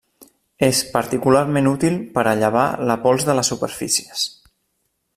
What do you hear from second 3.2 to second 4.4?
de les superfícies.